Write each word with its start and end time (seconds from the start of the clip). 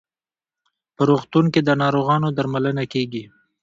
په 0.95 1.01
روغتون 1.09 1.45
کې 1.53 1.61
د 1.63 1.69
ناروغانو 1.81 2.27
درملنه 2.37 2.83
کیږي. 2.93 3.23